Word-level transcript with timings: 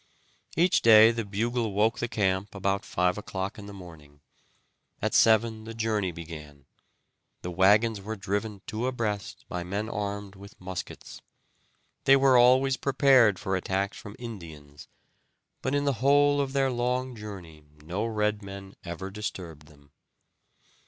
Each 0.57 0.81
day 0.81 1.11
the 1.11 1.23
bugle 1.23 1.73
woke 1.73 1.99
the 1.99 2.07
camp 2.07 2.55
about 2.55 2.83
five 2.85 3.19
o'clock 3.19 3.59
in 3.59 3.67
the 3.67 3.71
morning. 3.71 4.19
At 4.99 5.13
seven 5.13 5.65
the 5.65 5.75
journey 5.75 6.11
began. 6.11 6.65
The 7.43 7.51
wagons 7.51 8.01
were 8.01 8.15
driven 8.15 8.63
two 8.65 8.87
abreast 8.87 9.45
by 9.47 9.63
men 9.63 9.89
armed 9.89 10.33
with 10.35 10.59
muskets. 10.59 11.21
They 12.05 12.15
were 12.15 12.35
always 12.35 12.77
prepared 12.77 13.37
for 13.37 13.55
attacks 13.55 13.95
from 13.95 14.15
Indians, 14.17 14.87
but 15.61 15.75
in 15.75 15.85
the 15.85 15.93
whole 16.01 16.41
of 16.41 16.53
their 16.53 16.71
long 16.71 17.15
journey 17.15 17.61
no 17.83 18.03
red 18.07 18.41
men 18.41 18.73
ever 18.83 19.11
disturbed 19.11 19.67
them. 19.67 19.91